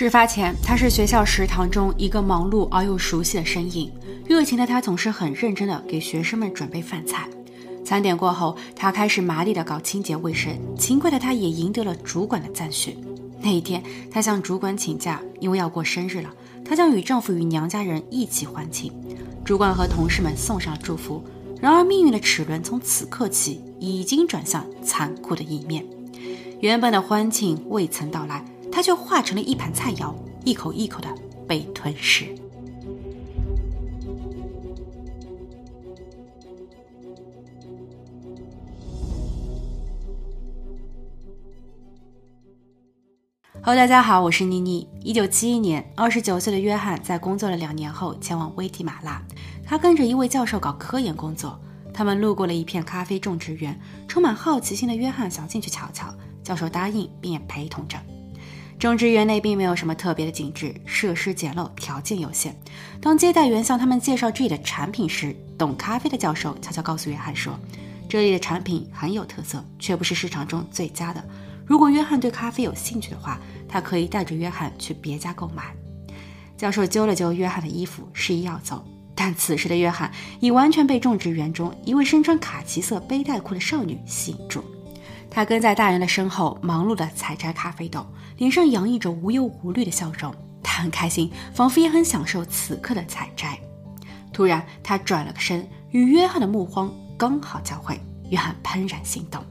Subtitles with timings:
[0.00, 3.92] 事发前，他是学校食堂中一个忙碌而又熟悉的身影。
[4.26, 7.28] 热情的他总是很认真地给学生们准备饭菜。
[7.84, 10.58] 餐点过后，他开始麻利地搞清洁卫生。
[10.74, 12.96] 勤快的他也赢得了主管的赞许。
[13.42, 16.30] 那一天，她向主管请假，因为要过生日了。
[16.64, 18.90] 她将与丈夫与娘家人一起欢庆。
[19.44, 21.22] 主管和同事们送上了祝福。
[21.60, 25.84] 然而，命运的齿轮从此刻起已经转向残酷的一面。
[26.60, 28.42] 原本的欢庆未曾到来。
[28.72, 30.14] 他却化成了一盘菜肴，
[30.44, 31.08] 一口一口的
[31.46, 32.34] 被吞噬。
[43.62, 44.88] Hello，大家好，我是妮妮。
[45.02, 49.22] 一九七一年，二十九岁的约翰在工作了两年后前往危地马拉，
[49.64, 51.60] 他跟着一位教授搞科研工作。
[51.92, 53.78] 他们路过了一片咖啡种植园，
[54.08, 57.98] 充满好奇心的约翰想进去瞧瞧，教授答应并也陪同着。
[58.80, 62.58] 种植园内并没有什么特别的景致，设施简陋，条件有限。
[62.98, 67.60] 当接待员向他们介绍这里的产品时，懂咖啡的教授悄悄告诉约翰说
[68.08, 71.22] ：“这里的产品很有特色，却不是市场中最佳的。
[71.66, 75.76] 如果约翰对咖啡有兴趣的话，他可以带着约翰去别家购买。”
[76.56, 78.82] 教授揪了揪约翰的衣服，示意要走。
[79.14, 84.64] 但此时的约翰已完全被种植园中一位身穿卡其色背带裤的少女吸引住。
[85.30, 88.04] 他跟在大人的身后，忙碌地采摘咖啡豆，
[88.36, 90.34] 脸上洋溢着无忧无虑的笑容。
[90.62, 93.58] 他很开心，仿佛也很享受此刻的采摘。
[94.32, 98.00] 突然，他转了个身，与约翰的目光刚好交汇。
[98.28, 99.42] 约翰怦然心动。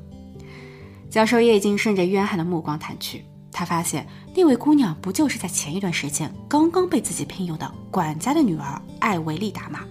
[1.09, 9.81] 教授也已经顺着约翰的目光探去，他发现那位姑娘不就是在前一段时间刚刚被自己聘用的管家的女儿艾维丽达吗？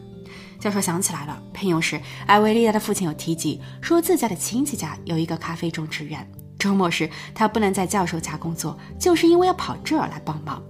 [0.61, 6.29] 教授想起来了，聘用时，艾维利亚的父亲有提及，说自家的亲戚家有一个咖啡种植园。
[6.59, 10.61] 周末时，他不能在教授家工作，就是因为要跑这儿来帮忙。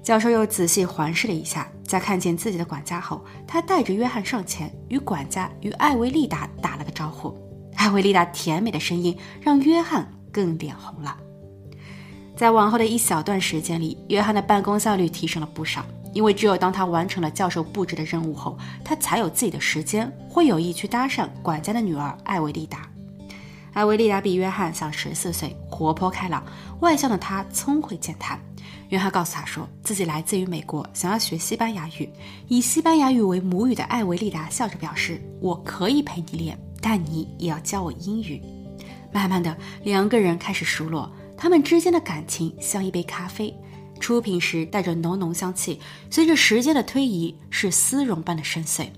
[0.00, 7.36] 教授又仔细环视了一下，在看见自己的管家后，他带着约翰上前，与管家与艾维利达打了个招呼。
[7.74, 11.16] 艾维利达甜美的声音让约翰更脸红了。
[12.36, 15.84] 在往后的一小段时间里，约翰的办公效率提升了不少。
[16.16, 22.88] 因为只有当他完成了教授布置的任务后，他才有自己的时间，会有意去搭讪管家的女儿艾维丽达。
[23.74, 26.42] 艾维丽达比约翰小十四岁，活泼开朗，
[26.80, 28.40] 外向的她聪慧健谈。
[28.88, 32.08] 约翰告诉他说自己来自于美国，想要学西班牙语。
[32.48, 38.40] 以西班牙语为母语的艾维丽达笑着表示：“我可以陪你练，但你也要教我英语。”
[39.12, 43.54] 慢慢的，两个人开始熟络，他们之间的感情像一杯咖啡。
[43.98, 45.80] 出品时带着浓浓香气，
[46.10, 48.88] 随着时间的推移是丝绒般的深邃，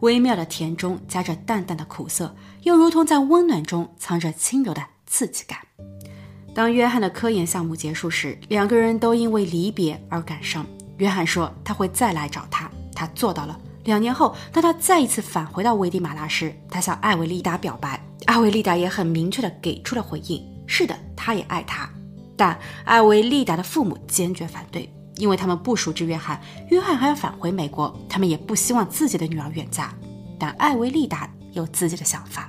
[0.00, 5.58] 微妙的甜中夹着淡淡的苦涩，又如同在温暖中藏着轻柔的刺激感。
[6.54, 10.66] 当约翰的科研项目结束时，两个人都因为离别而感伤。
[10.96, 13.60] 约翰说他会再来找他，他做到了。
[13.84, 21.88] 两年后，当他再一次返回到危地马拉时，他向艾维利达表白，艾维利达也很明确地给出了回应：是的，他也爱他。
[22.36, 29.94] 但艾维利达的父母坚决反对，因为他们不熟知约翰，约翰还要返回美国，他们也不希望自己的女儿远嫁。
[30.38, 32.48] 但艾维利达有自己的想法。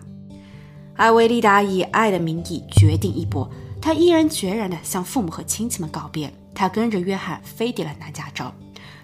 [0.95, 3.49] 艾维利达以爱的名义决定一搏，
[3.81, 8.43] 他毅然决然地向父母和亲戚们告别，他跟着约翰飞抵了南加州。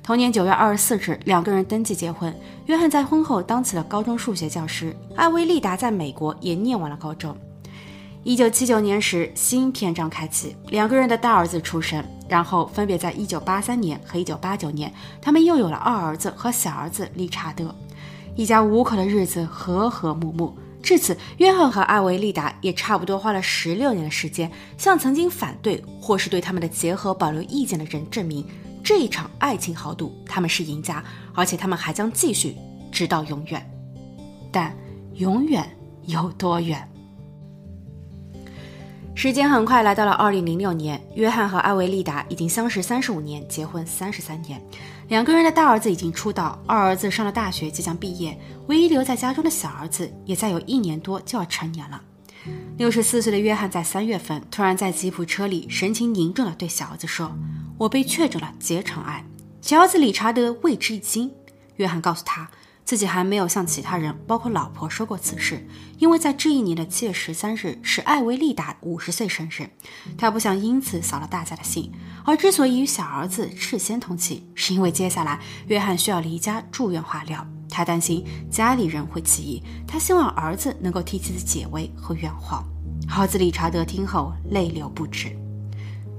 [0.01, 2.35] 同年九月二十四日，两个人登记结婚。
[2.65, 7.33] 约翰在婚后当起了高中数学教师，艾维利达在美国也念完了高中。
[8.25, 14.91] 一九七九年时，新篇章开启，两个人的大儿子出生，然后分别在一九八三年和一九八九年，
[15.21, 17.75] 他们又有了二儿子和小儿子理查德，
[18.37, 20.55] 一家五口的日子和和睦睦。
[20.81, 28.45] 至此，约翰和艾维丽达也差不多花了十六年的时间，向曾经反对或是对他们的结合保留意见的人证明，
[28.81, 32.55] 这一场爱情豪赌，他们是赢家，而且他们还将继续
[32.89, 33.69] 直到永远。
[34.49, 34.73] 但
[35.15, 35.69] 永远
[36.05, 36.89] 有多远？
[39.15, 44.61] 时间很快来到了二零零六年，约翰和艾维丽达已经相识三十五年，结婚三十三年。
[45.07, 48.37] 两个人的大儿子已经出道，二儿子上了大学，即将毕业。
[48.67, 52.01] 唯一留在家中的小儿子也再有一年多就要成年了。
[52.77, 57.31] 六十四岁的约翰在三月份突然在吉普车里神情凝重地对小儿子说
[57.77, 59.23] ：“我被确诊了结肠癌。”
[59.61, 61.31] 小儿子理查德为之一惊。
[61.75, 62.49] 约翰告诉他。
[62.85, 65.65] 自己还没有向其他人，包括老婆说过此事，
[65.99, 69.69] 因为在这一年的七月十三日是艾维利达五十岁生日，
[70.17, 71.91] 他不想因此扫了大家的兴。
[72.25, 82.63] 而之所以与小儿子事先通气，是因为接下来约翰需要离家住院化疗，他担心家里人会起疑，他希望儿子能够替妻子解围和圆谎。
[83.17, 85.35] 儿子理查德听后泪流不止。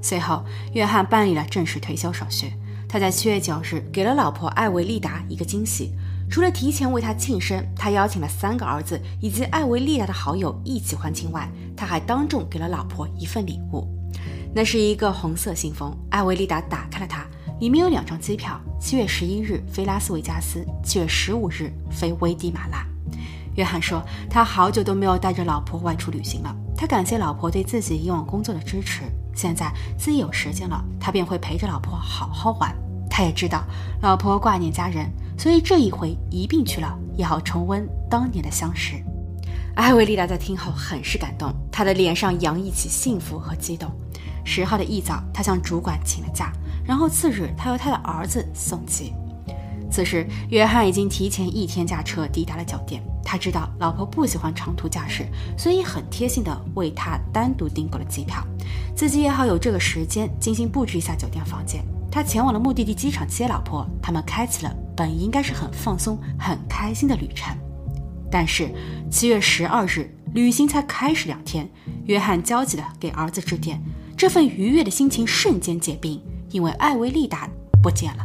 [0.02, 0.44] 随后，
[0.75, 2.52] 约翰办理了正式退休手续。
[2.87, 5.93] 他在七月九日给了老婆艾维利达一个惊喜，
[6.34, 13.86] 除了提前为他庆生，他邀请了三个儿子以及艾维利达的好友一起欢庆外，他还当众给了老婆一份礼物，
[14.52, 15.96] 那是一个红色信封。
[16.10, 17.25] 艾维利达打开了它，
[17.60, 22.84] 里面有两张机票：七月十一日飞拉斯维加斯，七月十五日飞危地马拉。
[23.54, 26.52] 约翰说，他好久都没有带着老婆外出旅行了。
[26.76, 29.02] 他感谢老婆对自己以往工作的支持，
[29.36, 32.75] 现在自己有时间了，他便会陪着老婆好好玩。
[33.08, 33.62] 他也知道
[34.02, 38.94] 老婆挂念家人，所以这一回一并去了，也好重温当年的相识。
[39.75, 43.90] 艾维丽达在听后很是感动，她的脸上洋溢起幸福和激动。
[44.44, 46.52] 十号的一早，她向主管请了假，
[46.84, 49.12] 然后次日，她由她的儿子送机。
[49.90, 53.02] 此时，约翰已经提前一天驾车抵达了酒店。
[53.25, 55.26] 他知道老婆不喜欢长途驾驶，
[55.56, 58.44] 所以很贴心的为他单独订购了机票。
[58.94, 61.82] 自己也好有这个时间精心布置一下酒店房间。
[62.14, 67.52] 他前往了目的地机场接老婆，他们开启了本应该是很放松、很开心的旅程。
[68.31, 68.72] 但是
[69.11, 71.69] 七月十二日，旅行才开始两天，
[72.05, 73.82] 约翰焦急地给儿子致电，
[74.16, 77.49] 这份愉悦的心情瞬间结冰，因为艾维利达
[77.82, 78.25] 不见了。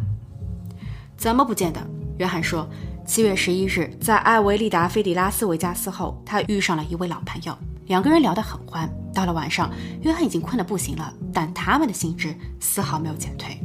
[1.17, 1.81] 怎么不见的？
[2.19, 2.69] 约翰说，
[3.07, 7.57] 七月十一日，在艾维利达飞抵拉斯维加斯后，他遇上了一位老朋友，
[7.87, 8.87] 两个人聊得很欢。
[9.15, 9.71] 到了晚上，
[10.03, 13.59] 约翰已经困得不行了，但他们的兴致丝毫没有减退。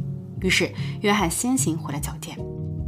[0.45, 0.71] 于是，
[1.01, 2.37] 约翰先行回了酒店。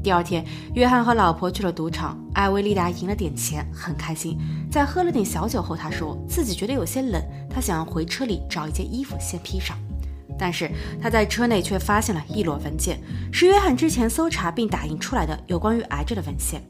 [0.04, 0.46] 第二天，
[0.76, 4.38] 约翰和老婆去了赌场，艾维利达赢了点钱，很开心。
[4.70, 7.20] 在喝了点小酒后，他说自己觉得有些冷，
[7.50, 9.76] 他想要回车里找一件衣服先披上。
[10.38, 10.70] 但是
[11.02, 13.02] 他在车内却发现了一摞文件，
[13.34, 16.62] 是约翰之前搜查并打印出来的有关于癌症的文献。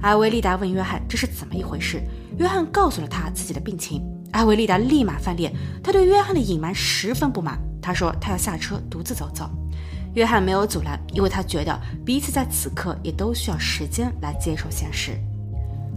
[0.00, 2.02] 艾维利达问约翰这是怎么一回事，
[2.38, 4.02] 约翰告诉了他自己的病情。
[4.32, 5.52] 艾维利达立马翻脸，
[5.84, 7.60] 他对约翰的隐瞒十分不满。
[7.82, 9.50] 他说他要下车独自走走，
[10.14, 15.18] 约翰没有阻拦，因为他觉得彼此在此刻也都需要时间来接受现实。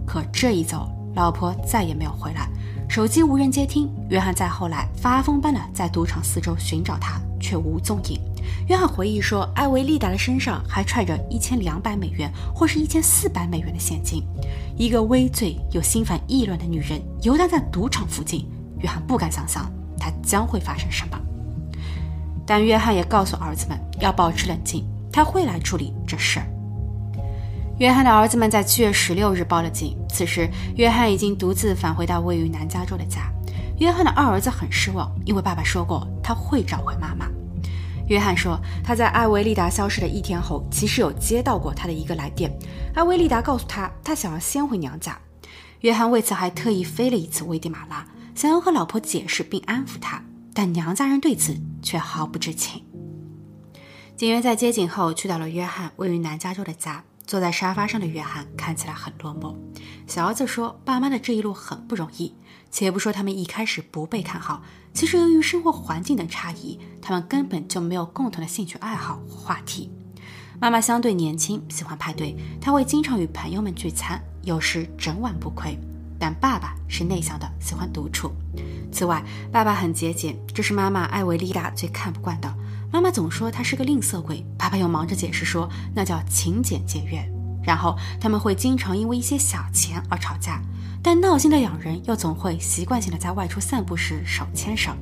[0.06, 2.48] 可这一走，老婆再也没有回来。
[2.88, 8.20] 手机无人接听，约翰在后来发疯般的在赌场四周寻找她，却无踪影。
[8.68, 14.22] 约翰回忆说，艾维利达的身上还揣着一千两百美元或是一千四百美元的现金。
[14.76, 18.46] 一个微醉又心烦意乱的女人游荡在赌场附近，
[18.78, 19.68] 约翰不敢想象
[19.98, 21.18] 她将会发生什么。
[22.46, 26.46] 但约翰也告诉儿子们要保持冷静，他会来处理这事儿。
[27.78, 29.96] 约翰的儿子们在七月十六日报了警。
[30.08, 33.32] 此时，约翰已经独自返回到位于南加州的家。
[33.78, 37.26] 约翰的二儿子很失望，因为爸爸说过他会找回妈妈。
[38.06, 42.52] 约翰说，他在艾维利达消失的一天后，其实有接到过他的一个来电。
[42.94, 45.18] 艾维利达告诉他，他想要先回娘家。
[45.80, 50.22] 约翰为此还特意飞了一次危地马拉，想要和老婆解释并安抚她，
[50.54, 52.82] 但娘家人对此却毫不知情。
[54.16, 57.04] 警员在接警后去到了约翰位于南加州的家。
[57.26, 59.56] 坐在沙发上的约翰看起来很落寞。
[60.06, 62.34] 小儿子说：“爸妈的这一路很不容易。
[62.70, 69.90] 且不说他们一开始不被看好，其实由于生活环境等差异，他们根本就没有共同的兴趣爱好或话题。
[70.60, 75.78] 妈妈相对年轻，喜欢派对，她会经常与朋友们聚餐，有时整晚不归。
[76.18, 78.32] 但爸爸是内向的，喜欢独处。
[78.92, 82.54] 此外，爸爸很节俭，这是妈妈艾维丽达最看不惯的。”
[82.92, 87.28] 妈妈总说他是个吝啬鬼，爸爸又忙着解释说那叫勤俭节约。
[87.64, 90.62] 然后他们会经常因为一些小钱而吵架，
[91.02, 94.92] 但闹心的两人又总会习惯性的在外出散步时手牵手。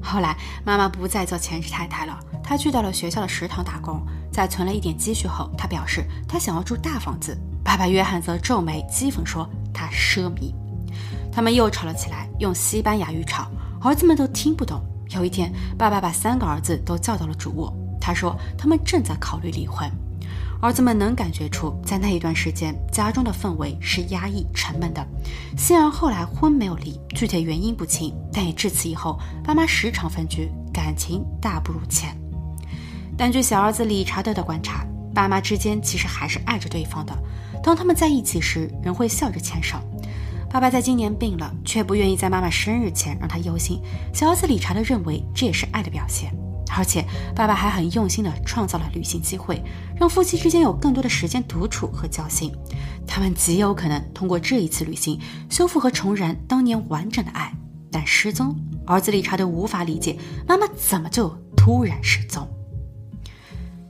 [0.00, 4.00] 后来妈妈不再做全职太太了，她去到了学校的食堂打工，
[4.32, 7.36] 在存了一点积蓄后，她表示她想要住大房子。
[7.62, 10.54] 爸爸约翰则皱眉讥讽说他奢靡。
[11.32, 14.80] 他们又吵了起来，用西班牙语吵，儿子们都听不懂。
[15.10, 17.74] 有一天，爸爸把三个儿子都叫到了主卧。
[17.98, 19.90] 他说：“他们正在考虑离婚。”
[20.60, 25.04] 儿子们能感觉出，在那一段时间，家中的氛围是压抑、沉闷的。
[25.56, 32.16] 幸而后来婚没有离，具体原因不清，但也至此以后，爸妈时常分居，感情大不如前。
[33.16, 37.12] 但据小儿子理查德的观察，爸妈之间其实还是爱着对方的。
[37.62, 39.78] 当他们在一起时，仍会笑着牵手。
[40.52, 43.80] 爸爸在今年病了，却不愿意在妈妈生日前让她忧心。
[44.12, 46.30] 小儿子理查德认为这也是爱的表现，
[46.76, 47.02] 而且
[47.34, 49.62] 爸爸还很用心地创造了旅行机会，
[49.96, 52.52] 让夫妻之间有更多的时间独处和交心。
[53.06, 55.18] 他们极有可能通过这一次旅行
[55.48, 57.50] 修复和重燃当年完整的爱。
[57.90, 58.54] 但失踪，
[58.86, 62.46] 儿子理查德无法理解妈妈怎么就突然失踪。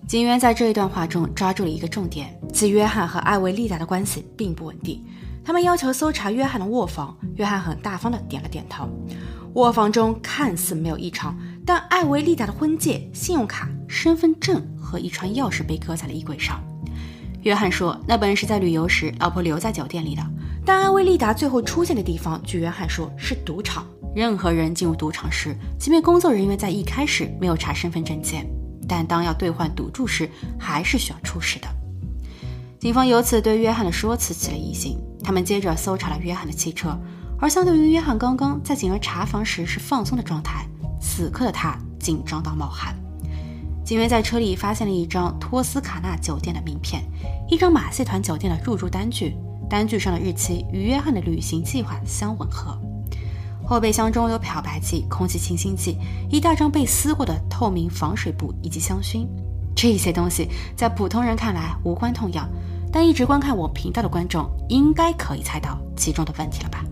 [0.07, 5.05] 警员在这一段话中抓住了一个重点，自约翰和艾维丽达的关系并不稳定。
[5.45, 8.89] 他们要求搜查约翰的卧房，约翰很大方地点了点头。
[9.55, 16.63] 卧房中看似没有异常，但艾维丽达的婚戒、信用卡、身份证和一串钥匙被搁在了衣柜上。
[17.43, 20.23] 约翰说，那本是在旅游时老婆留在酒店里的。
[20.65, 23.85] 但艾维丽达最后出现的地方，据约翰说是赌场。
[24.15, 28.47] 任何人进入赌场时，即便工作人员在一开始没有查身份证件，
[28.89, 31.67] 但当要兑换赌注时，还是需要出示的。
[32.79, 34.97] 警方由此对约翰的说辞起了疑心。
[35.23, 36.99] 他们接着搜查了约翰的汽车，
[37.39, 40.67] 而相对于约翰刚刚在警员查房时是放松的状态，
[41.01, 42.95] 此刻的他紧张到冒汗。
[43.85, 47.03] 警员在车里发现了一张托斯卡纳酒店的名片，
[47.49, 49.37] 一张马戏团酒店的入住单据，
[49.69, 52.79] 单据上的日期与约翰的旅行计划相吻合。
[53.65, 55.97] 后备箱中有漂白剂、空气清新剂、
[56.31, 59.27] 一大张被撕过的透明防水布以及香薰。
[59.75, 62.49] 这些东西在普通人看来无关痛痒。
[62.93, 66.85] 但一直观看我频道的观众应该可以猜到其中的问题了吧？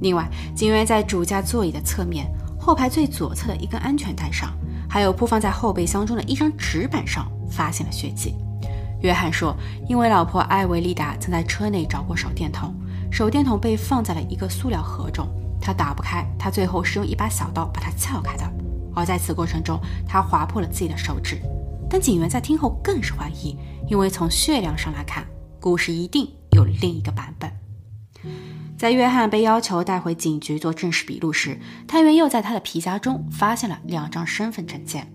[0.00, 2.26] 另外，警员在主驾座椅的侧面
[2.58, 4.50] 后排最左侧的一根安全带上，
[4.88, 8.34] 还有铺放在后备箱中的一张纸板上发现了血迹。
[9.02, 9.54] 约翰说，
[9.88, 12.74] 因为老婆艾维丽达曾在车内找过手电筒，
[13.10, 15.28] 手电筒被放在了一个塑料盒中，
[15.60, 18.44] 他打不开，他最后是用一把小刀把它撬开的。
[18.94, 21.40] 而在此过程中，他划破了自己的手指。
[21.90, 23.56] 但警员在听后更是怀疑，
[23.88, 25.26] 因为从血量上来看。
[25.62, 27.52] 故事一定有另一个版本。
[28.76, 35.12] 在约翰被要求带回警局做正式笔录时，探员又在他的皮夹中发现了两张身份证件，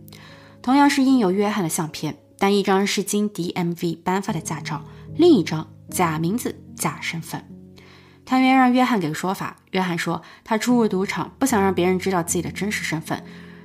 [0.62, 4.86] 同样是印有约翰的相片，但一张是经 DMV 颁发的驾照，
[5.18, 7.44] 另一张假名字假身份。
[8.24, 13.22] 探员让约翰给个说法，约翰说他出入赌场不想让别人知道自己的真实身份，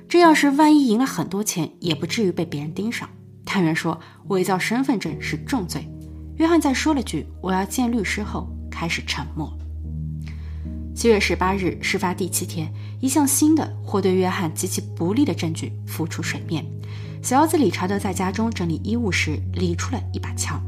[0.09, 3.09] 这要是万一赢了很多钱，也不至于被别人盯上。
[3.45, 5.89] 探员说伪造身份证是重罪。
[6.37, 9.51] 约翰在说了句“我要见律师”后，开始沉默。
[10.95, 16.65] 七月十八日，事发第七天，一项新的或对约翰极其不利的证据浮出水面。
[17.21, 20.61] 小儿子理查德在家中整理衣物时，理出了一把枪。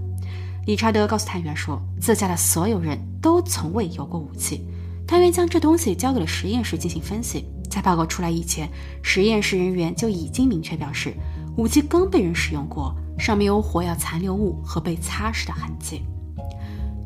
[0.67, 4.65] 理查德告诉探员说，自家的所有人都从未有过武器。
[5.07, 7.45] 探员将这东西交给了实验室进行分析。
[7.69, 8.69] 在报告出来以前，
[9.01, 11.13] 实验室人员就已经明确表示，
[11.57, 12.95] 武器刚被人使用过。
[13.17, 16.03] 上面有火药残留物和被擦拭的痕迹。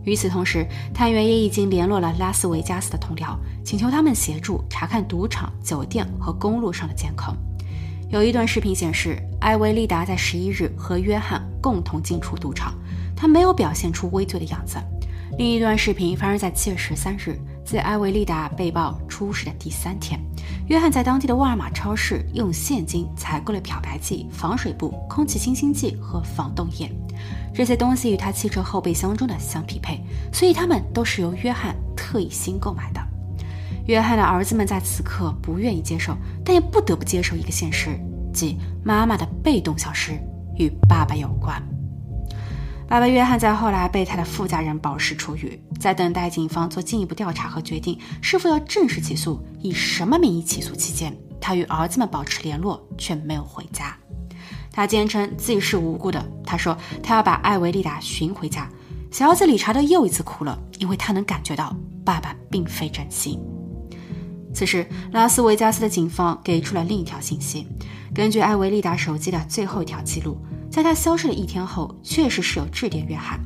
[0.05, 7.35] 与此同时，探员也已经联络了拉斯维加斯的同僚，请求他们协助查看赌场、酒店和公路上的监控。
[8.09, 12.73] 有一段视频显示，艾维利达在十一日和约翰共同进出赌场，
[13.15, 14.77] 他没有表现出畏罪的样子。
[15.37, 17.39] 另一段视频发生在七月十三日。
[17.69, 20.19] 自艾维利达被曝出事的第三天，
[20.69, 26.91] 约翰在当地的沃尔玛超市用现金采购了漂白剂、防水布、空气清新剂和防冻液。
[27.53, 32.99] 这些东西与他汽车后备箱中的相匹配，所以他们都是由约翰特意新购买的。
[33.85, 37.91] 约翰的儿子们在此刻不愿意接受，但也不得不接受一个现实，
[38.33, 40.13] 即妈妈的被动消失
[40.57, 41.61] 与爸爸有关。
[42.89, 53.95] 爸爸约翰在后来被他的副家人保释出狱，在等待警方做进一步调查和决定是否要正式起诉、以什么名义起诉期间，他与儿子们保持联络，却没有回家。
[54.71, 56.25] 他坚称自己是无辜的。
[56.43, 58.67] 他说他要把艾维利达寻回家。
[59.11, 63.39] 小儿子理查德又一次哭了，因为他能感觉到爸爸并非真心。
[64.51, 67.67] 此时，拉斯维加斯的警方给出了另一条信息：
[68.15, 70.35] 根据艾维利达手机的最后一条记录。
[70.79, 73.37] 在他消失的一天后，确实是有致电约翰，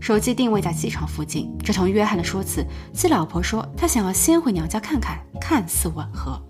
[0.00, 1.48] 手机定位在机场附近。
[1.62, 6.42] 这同约翰的说辞，其老婆说他想要先回娘家看看，看似吻合，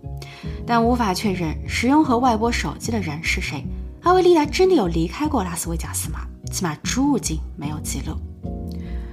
[0.66, 3.62] 但无法确认使用和外拨手机的人是谁。
[4.04, 6.20] 阿维利达真的有离开过拉斯维加斯吗？
[6.50, 8.16] 起码出入境没有记录。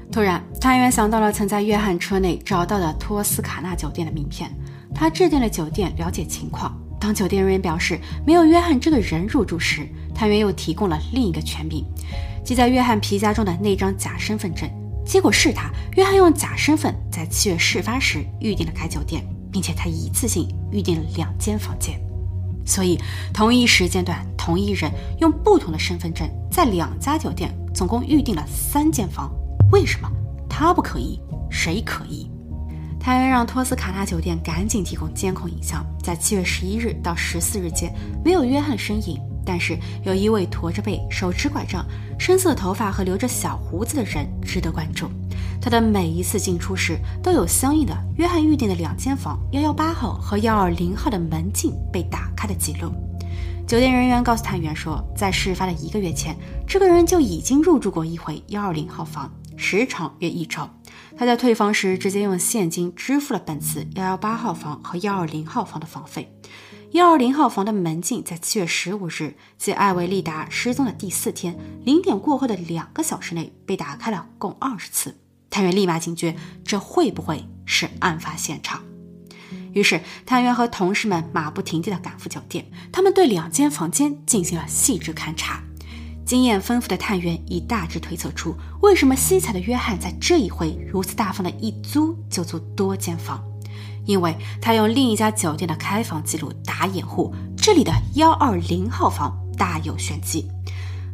[0.10, 4.50] 突然，探员想到了曾在约翰车内找到的托斯卡纳酒店的名片，
[4.96, 6.74] 他致电了酒店了解情况。
[6.98, 7.98] 当酒店人员表示
[8.28, 9.88] 没有约翰这个人入住时，
[10.20, 11.82] 探员又提供了另一个权柄，
[12.44, 14.70] 即在约翰皮夹中的那张假身份证。
[15.06, 21.98] 结果是他，约翰用假身份在七月事发时预定了该酒店，并且他一次性预定了两间房间。
[22.66, 23.00] 所以，
[23.34, 29.32] 同一时间段，同一人用不同的身份证在两家酒店总共预定了三间房。
[29.72, 30.12] 为什么
[30.50, 31.18] 他不可以，
[31.50, 32.30] 谁可以？
[33.00, 37.90] 探员让托斯卡纳酒店赶紧提供监控影像，在七月十一日到十四日间
[38.22, 39.18] 没有约翰的身影。
[39.52, 41.84] 但是有一位驼着背、手持拐杖、
[42.20, 45.10] 深色头发和留着小胡子的人值得关注。
[45.60, 52.92] 他的每一次进出时都有相应的约翰预订的两间房幺幺八号和幺二零号的门禁被打开的记录。
[53.66, 56.38] 酒店人员告诉探员说，在事发的一个月前，
[56.68, 60.62] 这个人就已经入住过一回幺二零号房，时长约一周。
[61.18, 66.32] 他在退房时直接用现金支付了本次幺幺八号房和幺二零号房的房费。
[66.92, 71.56] 幺二零号房的门禁在七月十五日，即艾维利达失踪的第四天
[71.86, 75.16] 零点过后的两个小时内被打开了共二十次。
[75.52, 78.82] 探员立马警觉，这会不会是案发现场？
[79.72, 85.62] 于是，探员和同事们马不停蹄地赶赴酒店，他们对两间房间进行了细致勘察。
[86.26, 93.44] 经验丰富的探员已大致推测出，为什么西彩的约翰在这一回如此大方的一租就租多间房。
[94.10, 100.50] 因为他用另一家酒店的开房记录打掩护，这里的幺二零号房大有玄机。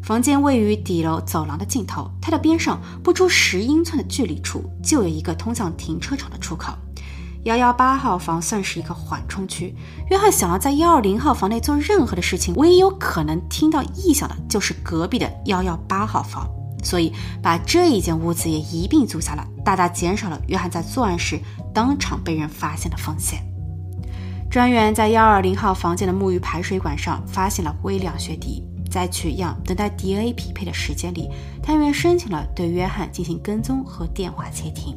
[0.02, 6.72] 房间位于底楼走廊的尽头，它的边上不出十英寸的距离处就有一个通向停车场的出口。
[7.44, 9.76] 幺幺八号房算是一个缓冲区，
[10.10, 16.50] 约翰想要在幺二零号房内做任何的事情，唯一有可能听到异响的就是隔壁的幺幺八号房。
[16.86, 17.12] 所以，
[17.42, 21.40] 把这一间屋子也一并租下了，大大减少了约翰在作案时
[21.74, 23.40] 当场被人发现的风险。
[24.52, 31.28] 专员在幺二零号房间的沐浴排水管上发现了微量血滴，在取样等待 DNA 匹配的时间里，
[31.62, 34.96] 探员申请了对约翰进行跟踪和电话窃听。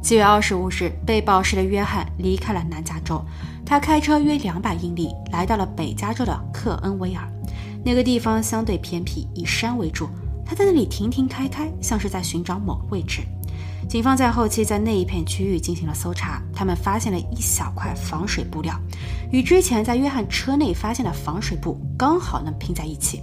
[0.00, 3.22] 七月二十五日，被保释的约翰离开了南加州，
[3.66, 7.28] 他开车约两百英里来到了北加州的克恩维尔，
[7.84, 10.08] 那个地方相对偏僻，以山为主。
[10.50, 13.20] 他在那里停停开开，像是在寻找某个位置。
[13.88, 18.74] 警方在后期在那一片区域进行了搜查，他们发现了一小块防水布料，
[19.30, 23.22] 与之前在约翰车内发现的防水布刚好能拼在一起。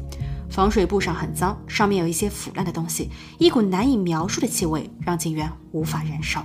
[0.49, 6.39] 防水布上很脏，上面有一些腐烂的东西，一股难以描述的气味让警员无法忍受。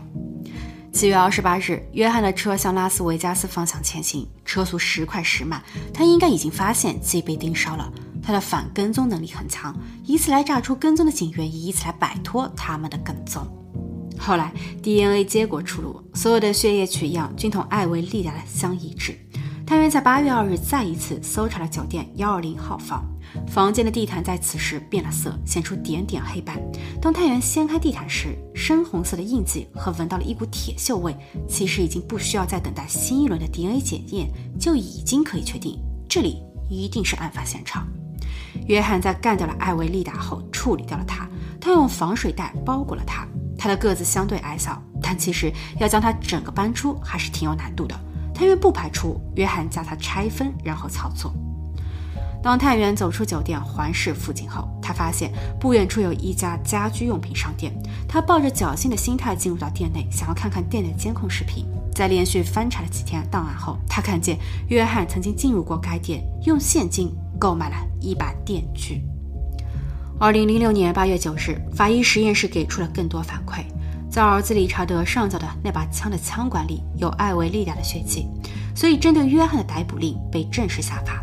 [0.93, 5.62] 七月二十八日，约翰的车向拉斯维加斯方向前行，车速时快时慢，
[5.95, 7.89] 他应该已经发现自己被盯梢了。
[8.23, 9.75] 他的反跟踪能力很强，
[10.05, 13.47] 以此来炸出跟踪的警员，以此来摆脱他们的跟踪。
[14.19, 14.52] 后来
[14.83, 19.19] DNA 结果出炉，所有的血液取样均同艾维利达的相一致。
[19.67, 23.05] 探员在八月二日再一次搜查了酒店幺二零号房，
[23.49, 26.61] 房间的地毯在此时变了色，显出点点黑斑。
[27.00, 31.16] 当探员掀开地毯时，深红色的印记和闻到了一股铁锈味，
[31.49, 34.29] 其实已经不需要再等待新一轮的 DNA 检验，
[34.61, 37.88] 就已经可以确定这里一定是案发现场。
[38.66, 41.29] 约翰在干掉了艾维利达后，处理掉了他。
[41.61, 43.27] 他用防水袋包裹了他。
[43.57, 47.95] 他的个子相对矮小，但其实要将他整个搬出还是挺有难度的。
[48.35, 51.33] 探员不排除约翰将他拆分，然后操作。
[52.42, 57.73] 当探员走出酒店环视附近后，他发现不远处有一家家居用品商店。
[58.09, 61.64] 他抱着侥幸的心态进入到店内，想要看看店内监控视频。
[61.95, 64.37] 在连续翻查了几天档案后，他看见
[64.68, 67.14] 约翰曾经进入过该店，用现金。
[67.42, 69.02] 购买了一把电锯。
[70.20, 73.64] 二零零六年八月九日，法医实验室给出了更多反馈，
[74.09, 78.28] 在儿子理查德上缴的那把枪的枪管里有艾维利亚的血迹，
[78.76, 81.20] 所以针对约翰的逮捕令被正式下发。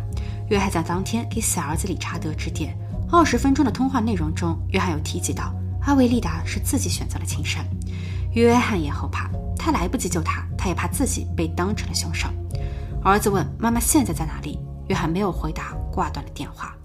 [0.49, 2.77] 约翰在当天给小儿子理查德致电，
[3.09, 7.63] 二十分钟的通话内容中，约翰有提及到艾维利达是自己选择了轻生。
[8.33, 12.27] 约翰也后怕，他来不及救他，他也怕自己被当成了凶手。
[13.05, 15.78] 儿子问妈妈现在在哪里，约翰没有回答。
[15.91, 16.75] 挂断了电话。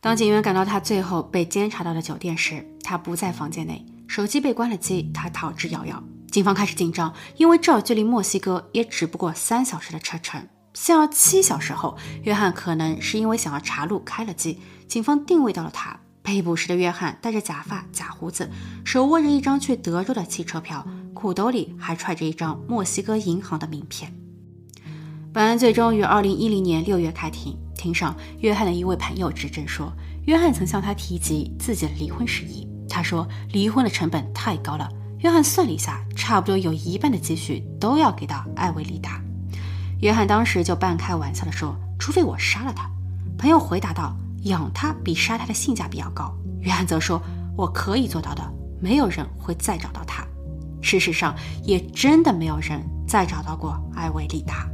[0.00, 6.02] 当警员赶到他最后被监察到的酒店时，他不在房间内，手机被关了机，他逃之夭夭。
[6.30, 10.46] 警方开始紧张，因为这距离墨西哥也只不过三小时的车程。
[10.72, 15.98] 幸而七小时后，约翰可能是因为想要查路开了机，警方定位到了他。
[16.22, 18.48] 被捕时的约翰戴着假发、假胡子，
[18.84, 24.14] 手握着一张去德州的汽车票，裤兜里还揣着一张墨西哥银行的名片。
[25.32, 27.58] 本案最终于二零一零年六月开庭。
[27.80, 29.90] 庭上，约翰的一位朋友指证说，
[30.26, 32.68] 约翰曾向他提及自己的离婚事宜。
[32.88, 34.86] 他说，离婚的成本太高了。
[35.20, 39.20] 约翰算了一下，差不多有一半的积蓄都要给到艾维利达。
[40.00, 42.90] 约翰当时就半开玩笑地说：“除非我杀了他。”
[43.38, 44.14] 朋友回答道
[44.44, 47.20] ：“养他比杀他的性价比要高。”约翰则说
[47.56, 48.42] ：“我可以做到的，
[48.80, 50.24] 没有人会再找到他。”
[50.82, 54.66] 事实上，也真的没有人再找到过艾维利达。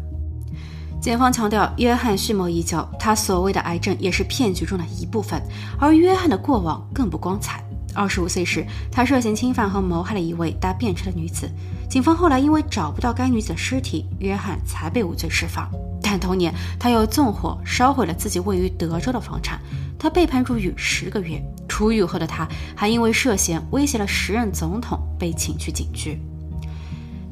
[1.01, 5.41] 检方强调，约翰蓄谋已久，他所谓的癌症也是骗局中的一部分。
[5.79, 7.63] 而约翰的过往更不光彩。
[7.95, 11.49] 二十五岁时，他涉嫌侵犯和谋害了一位搭便车的女子。
[11.89, 15.71] 警方后来因为找不到该女子的尸体，约翰才被无罪释放。
[16.03, 19.61] 但同年，他又纵火烧毁了自己位于德州的房产，
[19.99, 21.41] 他被判入狱十个月。
[21.69, 26.21] 出狱后的他，还因为涉嫌威胁了时任总统，被请去警局。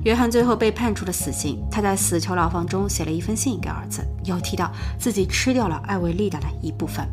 [0.05, 1.63] 约翰最后被判处了死刑。
[1.71, 7.07] 他在死囚牢房中写了一封信给儿子，又提到自己吃掉了艾维利达的一部分。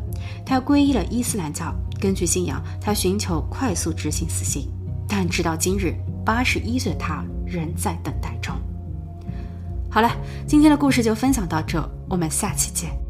[0.46, 4.68] 他皈依了伊斯兰教，根据信仰，他寻求快速执行死刑。
[5.08, 8.54] 但直到今日，八十一岁的他仍在等待中。
[9.90, 10.10] 好了，
[10.46, 11.82] 今天的故事就分享到这。
[12.08, 13.01] 我们下期见。